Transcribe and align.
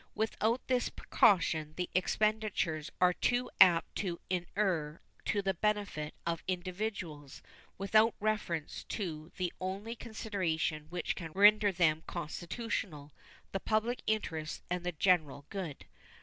Without 0.15 0.65
this 0.65 0.89
precaution 0.89 1.75
the 1.77 1.87
expenditures 1.93 2.89
are 2.99 3.11
but 3.11 3.21
too 3.21 3.51
apt 3.61 3.93
to 3.97 4.19
inure 4.31 4.99
to 5.25 5.43
the 5.43 5.53
benefit 5.53 6.15
of 6.25 6.43
individuals, 6.47 7.43
without 7.77 8.15
reference 8.19 8.83
to 8.85 9.31
the 9.37 9.53
only 9.61 9.95
consideration 9.95 10.87
which 10.89 11.13
can 11.13 11.31
render 11.33 11.71
them 11.71 12.01
constitutional 12.07 13.11
the 13.51 13.59
public 13.59 14.01
interests 14.07 14.63
and 14.71 14.83
the 14.83 14.91
general 14.91 15.45
good. 15.51 15.85